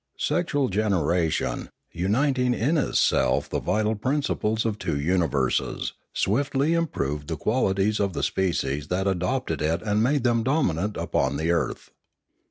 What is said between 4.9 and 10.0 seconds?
universes, swiftly improved the qualities of the species that adopted Ethics 583 it